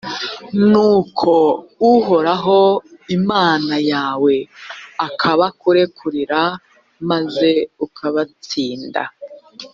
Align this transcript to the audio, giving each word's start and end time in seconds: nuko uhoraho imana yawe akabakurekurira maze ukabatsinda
nuko 0.69 1.31
uhoraho 1.91 2.59
imana 3.17 3.75
yawe 3.91 4.33
akabakurekurira 5.07 6.41
maze 7.09 7.49
ukabatsinda 7.85 9.01